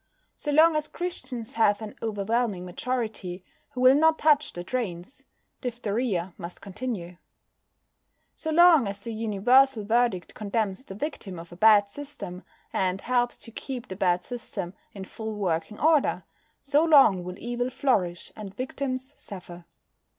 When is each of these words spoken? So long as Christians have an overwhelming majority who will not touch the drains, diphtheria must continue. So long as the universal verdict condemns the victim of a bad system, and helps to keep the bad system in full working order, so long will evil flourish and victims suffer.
So 0.35 0.51
long 0.51 0.75
as 0.75 0.87
Christians 0.87 1.53
have 1.53 1.79
an 1.79 1.93
overwhelming 2.01 2.65
majority 2.65 3.45
who 3.69 3.81
will 3.81 3.93
not 3.93 4.17
touch 4.17 4.51
the 4.51 4.63
drains, 4.63 5.23
diphtheria 5.61 6.33
must 6.39 6.59
continue. 6.59 7.17
So 8.35 8.49
long 8.49 8.87
as 8.87 9.01
the 9.01 9.13
universal 9.13 9.83
verdict 9.85 10.33
condemns 10.33 10.85
the 10.85 10.95
victim 10.95 11.37
of 11.37 11.51
a 11.51 11.55
bad 11.55 11.87
system, 11.91 12.41
and 12.73 12.99
helps 13.01 13.37
to 13.37 13.51
keep 13.51 13.89
the 13.89 13.95
bad 13.95 14.23
system 14.23 14.73
in 14.91 15.05
full 15.05 15.35
working 15.35 15.79
order, 15.79 16.23
so 16.63 16.83
long 16.83 17.23
will 17.23 17.37
evil 17.37 17.69
flourish 17.69 18.31
and 18.35 18.55
victims 18.55 19.13
suffer. 19.17 19.65